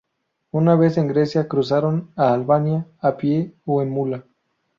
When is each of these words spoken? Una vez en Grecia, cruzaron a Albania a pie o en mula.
Una 0.51 0.75
vez 0.75 0.97
en 0.97 1.05
Grecia, 1.07 1.47
cruzaron 1.47 2.09
a 2.15 2.33
Albania 2.33 2.87
a 3.01 3.17
pie 3.17 3.53
o 3.65 3.83
en 3.83 3.91
mula. 3.91 4.23